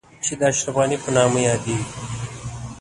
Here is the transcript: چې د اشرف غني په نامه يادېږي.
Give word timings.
چې 0.23 0.33
د 0.39 0.41
اشرف 0.49 0.75
غني 0.77 0.97
په 1.03 1.09
نامه 1.15 1.39
يادېږي. 1.47 1.85